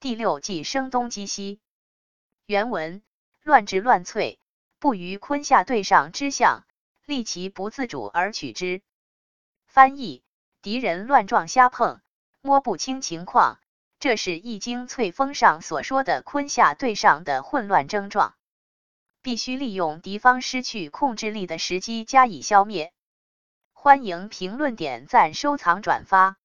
[0.00, 1.60] 第六计声东击西，
[2.46, 3.02] 原文
[3.42, 4.38] 乱治乱萃，
[4.78, 6.64] 不于坤下对上之象，
[7.04, 8.80] 利其不自主而取之。
[9.66, 10.22] 翻译，
[10.62, 12.00] 敌人乱撞瞎碰，
[12.40, 13.60] 摸不清情况。
[13.98, 18.34] 这是易经翠峰上所说的坤下对上的混乱症状，
[19.20, 22.90] 必须利用敌方失去控制力的时机加以消灭。
[23.74, 26.38] 欢迎评论、点赞、收藏、转发。